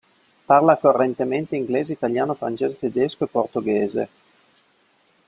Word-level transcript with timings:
Parla 0.51 0.77
correntemente 0.77 1.55
inglese, 1.55 1.93
italiano, 1.93 2.33
francese, 2.33 2.75
tedesco 2.79 3.25
e 3.25 3.33
portoghese. 3.37 4.09